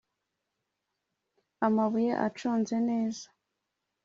Amabuye 1.65 2.11
aconze 2.27 2.75
neza. 2.89 3.25